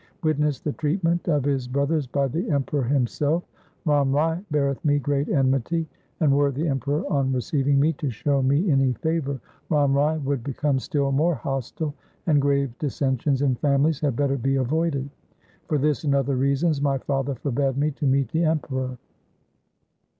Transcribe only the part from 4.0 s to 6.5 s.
Rai beareth me great enmity, and were